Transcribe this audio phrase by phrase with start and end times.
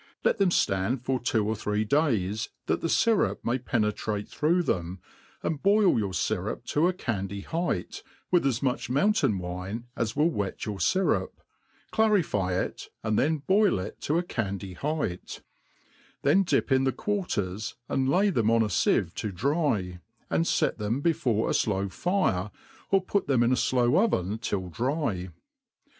[0.23, 4.99] Let them ftand for two or three days, that the fyrup may penetrate through them,
[5.43, 8.01] and boil your fyrup to a candy height,
[8.31, 11.29] with as much ntoun tain wine as will wet your fyrup^
[11.91, 15.43] clarify it,, and then boil it to a candy height;
[16.23, 20.79] then dip in the quarters, an(} lay them on a fieve to dry, and kt
[20.79, 22.49] them before a flow fire,
[22.89, 25.29] or put them in a flow oven till dry.